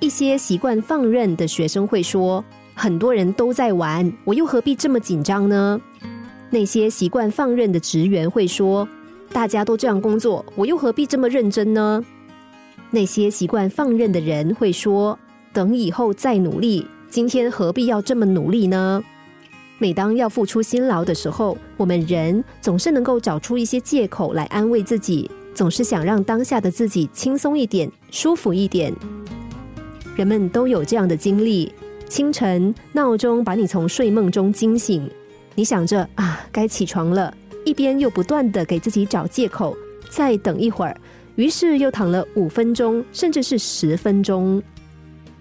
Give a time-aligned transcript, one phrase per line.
[0.00, 5.80] 一些习惯放任的学生会说：“很多人都在玩，我又何必这么紧张呢？”
[6.50, 8.88] 那些习惯放任的职员会说
[9.32, 12.04] ：“大家都这样工作，我又何必这么认真呢？”
[12.90, 15.18] 那些习惯放任的人会说
[15.52, 19.02] ：“等以后再努力，今天何必要这么努力呢？”
[19.78, 28.94] 每当要付出辛劳的时候，我们人总是能够找出一些借口来安慰自己，总是想让当下的自己轻松一点、舒服一点。
[30.18, 31.72] 人们都有这样的经历：
[32.08, 35.08] 清晨闹钟把你从睡梦中惊醒，
[35.54, 37.32] 你想着啊该起床了，
[37.64, 39.76] 一边又不断的给自己找借口，
[40.10, 41.00] 再等一会儿，
[41.36, 44.60] 于是又躺了五分钟，甚至是十分钟。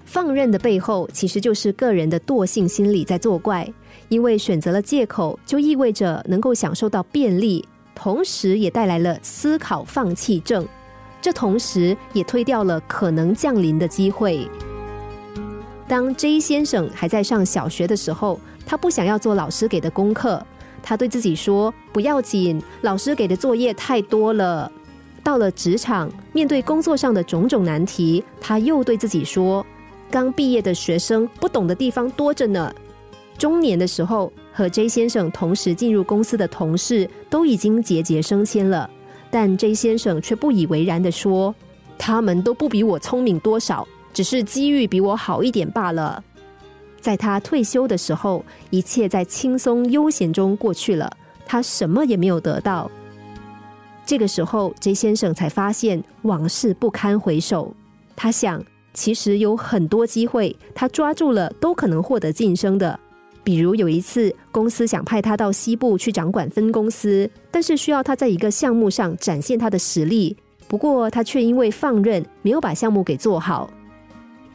[0.05, 3.67] 放任的背后，其实就是个人的惰性心理在作怪，
[4.09, 10.67] 因为选择了借口，就意味着能够享受到便利，同时也带来了思考放弃症，
[11.19, 14.47] 这同时也推掉了可能降临的机会。
[15.87, 20.45] 当 J 先生还在上小学的时候，他不想要做老师给的功课。
[20.83, 24.71] 他对自己说：“不要紧，老师给的作业太多了。”
[25.23, 29.65] 到了职场，面对工作上的种种难题，他又对自己说
[30.11, 32.73] ：“刚毕业的学生不懂的地方多着呢。”
[33.37, 38.89] 中年的时候，和 J 先生同时进入公司的同事都已经节节升迁了，
[39.29, 41.53] 但 J 先生却不以为然的说
[41.97, 46.23] ：“他们都不比我聪明多少。”只是机遇比我好一点罢了。
[46.99, 51.07] 在他退休的时候，一切在轻松悠闲中过去了，
[51.45, 52.89] 他什么也没有得到。
[54.07, 57.71] 这个时候，J 先生才发现往事不堪回首。
[58.15, 58.59] 他想，
[58.91, 62.99] 其实有很多机会，他抓住了都可能获得晋升的。
[63.43, 70.35] 比如有一次，公司想派他到西部去掌管分公司，但是需要他在一个项目上展现他的实力。
[70.67, 73.69] 不过他却因为放任，没有把项目给做好。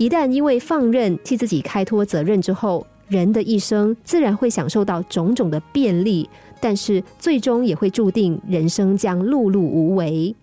[0.02, 6.28] 一旦因为放任替自己开脱责任之后，人的一生自然会享受到种种的便利，
[6.60, 10.34] 但是最终也会注定人生将碌碌无为。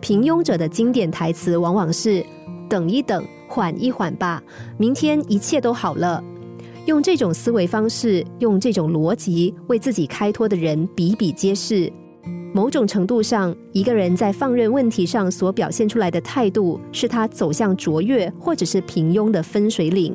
[0.00, 2.24] 平庸者的经典台词往往是
[2.66, 4.42] “等一等，缓一缓吧，
[4.78, 6.24] 明天一切都好了”。
[6.86, 11.92] 用这种思维方式，用这种逻辑为自己开脱的人比比皆是。
[12.54, 20.14] 某种程度上，一个人在放任问题上所表现出来的态度，是他走向卓越或者是平庸的分水岭。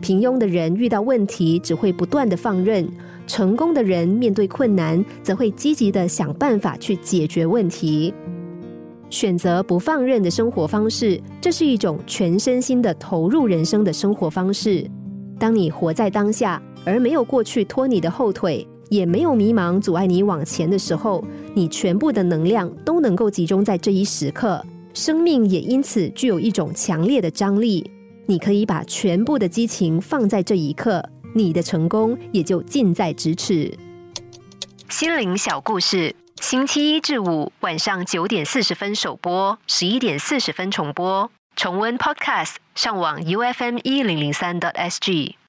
[0.00, 2.88] 平庸的人遇到问题只会不断的放任，
[3.26, 8.14] 成功的人面对困难则会积极的想办法去解决问题。
[9.10, 14.82] 选择不放任的生活方式，这是一种全身心的投入人生的生活方式。
[15.38, 18.66] 当你活在当下，而没有过去拖你的后腿。
[18.90, 21.24] 也没有迷茫阻碍你往前的时候，
[21.54, 24.62] 你全部的能量都能够集中在这一时刻，
[24.92, 27.88] 生命也因此具有一种强烈的张力。
[28.26, 31.02] 你可以把全部的激情放在这一刻，
[31.34, 33.72] 你的成功也就近在咫尺。
[34.88, 41.30] 心灵小故事，星期一至五晚上九点四十分首播，十一点四十分重播。
[41.54, 45.39] 重温 Podcast，上网 U F M 一零零三 t S G。